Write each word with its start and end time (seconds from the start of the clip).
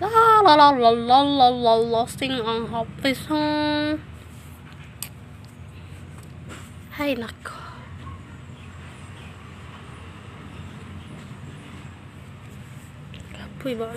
La 0.00 0.08
la 0.42 0.56
la 0.56 0.70
la 0.70 0.90
la 0.90 1.20
la 1.22 1.48
la 1.50 1.74
la 1.76 2.06
sing 2.06 2.32
on 2.40 2.66
happy 2.72 3.12
song. 3.12 4.00
Hay 6.96 7.14
nako. 7.20 7.52
Kapoy 13.36 13.74
ba. 13.76 13.92